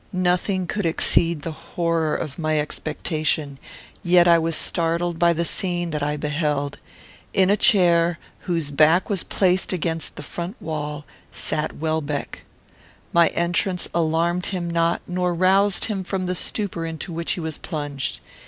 Nothing 0.13 0.65
could 0.65 0.87
exceed 0.87 1.43
the 1.43 1.51
horror 1.51 2.15
of 2.15 2.39
my 2.39 2.57
expectation; 2.59 3.59
yet 4.01 4.27
I 4.27 4.39
was 4.39 4.55
startled 4.55 5.19
by 5.19 5.31
the 5.31 5.45
scene 5.45 5.91
that 5.91 6.01
I 6.01 6.17
beheld. 6.17 6.79
In 7.35 7.51
a 7.51 7.55
chair, 7.55 8.17
whose 8.39 8.71
back 8.71 9.11
was 9.11 9.23
placed 9.23 9.71
against 9.71 10.15
the 10.15 10.23
front 10.23 10.59
wall, 10.59 11.05
sat 11.31 11.75
Welbeck. 11.77 12.41
My 13.13 13.27
entrance 13.27 13.87
alarmed 13.93 14.47
him 14.47 14.67
not, 14.67 15.03
nor 15.05 15.35
roused 15.35 15.85
him 15.85 16.03
from 16.03 16.25
the 16.25 16.33
stupor 16.33 16.83
into 16.83 17.13
which 17.13 17.33
he 17.33 17.39
was 17.39 17.59
plunged. 17.59 18.21